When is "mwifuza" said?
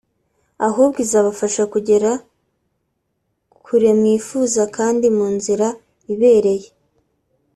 3.99-4.61